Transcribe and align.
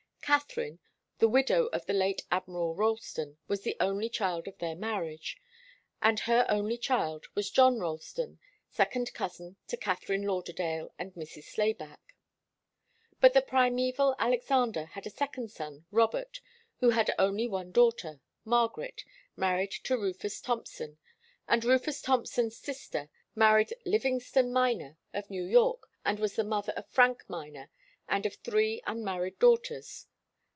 Katharine, 0.23 0.79
the 1.17 1.27
widow 1.27 1.65
of 1.73 1.87
the 1.87 1.93
late 1.93 2.21
Admiral 2.31 2.73
Ralston, 2.73 3.37
was 3.49 3.63
the 3.63 3.75
only 3.81 4.07
child 4.07 4.47
of 4.47 4.57
their 4.59 4.77
marriage, 4.77 5.35
and 6.01 6.21
her 6.21 6.45
only 6.47 6.77
child 6.77 7.25
was 7.35 7.51
John 7.51 7.79
Ralston, 7.81 8.39
second 8.69 9.13
cousin 9.13 9.57
to 9.67 9.75
Katharine 9.75 10.21
Lauderdale 10.21 10.93
and 10.97 11.13
Mrs. 11.15 11.43
Slayback. 11.51 12.15
But 13.19 13.33
the 13.33 13.41
primeval 13.41 14.15
Alexander 14.19 14.85
had 14.85 15.05
a 15.05 15.09
second 15.09 15.51
son 15.51 15.85
Robert, 15.91 16.39
who 16.77 16.91
had 16.91 17.13
only 17.19 17.49
one 17.49 17.73
daughter, 17.73 18.21
Margaret, 18.45 19.03
married 19.35 19.71
to 19.83 19.97
Rufus 19.97 20.39
Thompson. 20.39 20.97
And 21.45 21.65
Rufus 21.65 22.01
Thompson's 22.01 22.55
sister 22.57 23.09
married 23.35 23.73
Livingston 23.85 24.53
Miner 24.53 24.97
of 25.13 25.29
New 25.29 25.43
York, 25.43 25.89
and 26.05 26.19
was 26.21 26.37
the 26.37 26.45
mother 26.45 26.71
of 26.77 26.87
Frank 26.87 27.25
Miner 27.29 27.69
and 28.07 28.25
of 28.25 28.35
three 28.35 28.81
unmarried 28.87 29.37
daughters. 29.37 30.07